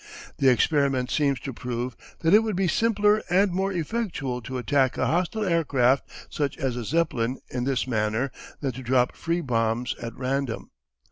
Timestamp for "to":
1.41-1.53, 4.41-4.57, 8.71-8.81